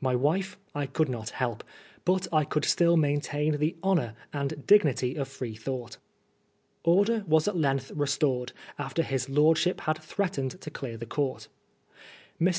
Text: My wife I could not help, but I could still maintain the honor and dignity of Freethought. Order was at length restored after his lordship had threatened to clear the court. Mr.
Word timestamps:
My 0.00 0.16
wife 0.16 0.58
I 0.74 0.86
could 0.86 1.08
not 1.08 1.28
help, 1.30 1.62
but 2.04 2.26
I 2.32 2.42
could 2.44 2.64
still 2.64 2.96
maintain 2.96 3.58
the 3.58 3.76
honor 3.80 4.16
and 4.32 4.66
dignity 4.66 5.14
of 5.14 5.28
Freethought. 5.28 5.98
Order 6.82 7.22
was 7.28 7.46
at 7.46 7.56
length 7.56 7.92
restored 7.92 8.50
after 8.76 9.04
his 9.04 9.28
lordship 9.28 9.82
had 9.82 9.98
threatened 10.02 10.60
to 10.62 10.70
clear 10.72 10.96
the 10.96 11.06
court. 11.06 11.46
Mr. 12.40 12.56